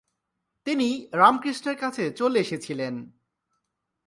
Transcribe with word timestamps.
তিনি 0.67 0.87
রামকৃষ্ণের 1.13 1.77
কাছে 1.77 2.03
চলে 2.11 2.37
এসেছিলেন। 2.39 2.93